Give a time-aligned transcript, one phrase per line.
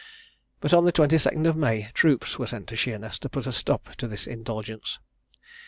[0.61, 3.95] But, on the 22d of May, troops were sent to Sheerness to put a stop
[3.97, 4.97] to this indulgence.